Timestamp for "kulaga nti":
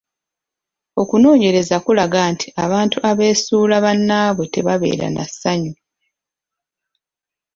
1.85-2.47